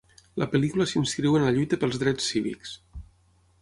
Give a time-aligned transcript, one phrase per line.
[0.43, 2.77] La pel·lícula s'inscriu en la lluita pels drets cívics.